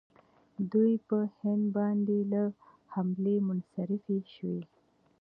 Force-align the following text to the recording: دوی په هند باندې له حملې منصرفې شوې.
دوی 0.71 0.93
په 1.07 1.17
هند 1.37 1.63
باندې 1.77 2.17
له 2.33 2.43
حملې 2.93 3.35
منصرفې 3.47 4.19
شوې. 4.35 4.61